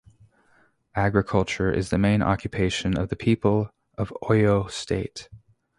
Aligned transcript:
Agriculture 0.95 1.71
is 1.71 1.91
the 1.91 1.97
main 1.99 2.23
occupation 2.23 2.97
of 2.97 3.09
the 3.09 3.15
people 3.15 3.69
of 3.99 4.11
Oyo 4.23 4.67
State. 4.67 5.29